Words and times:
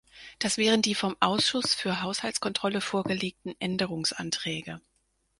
Das 0.39 0.57
wären 0.57 0.81
die 0.81 0.95
vom 0.95 1.15
Ausschuss 1.19 1.75
für 1.75 2.01
Haushaltskontrolle 2.01 2.81
vorgelegten 2.81 3.53
Änderungsanträge. 3.59 4.81